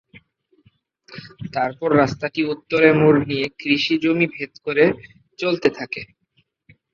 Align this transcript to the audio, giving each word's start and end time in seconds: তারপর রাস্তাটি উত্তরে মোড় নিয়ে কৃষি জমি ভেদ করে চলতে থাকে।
তারপর 1.53 1.89
রাস্তাটি 1.95 2.41
উত্তরে 2.53 2.89
মোড় 2.93 3.19
নিয়ে 3.25 3.45
কৃষি 3.59 3.95
জমি 4.03 4.27
ভেদ 4.35 4.53
করে 4.65 4.85
চলতে 5.39 5.67
থাকে। 5.77 6.01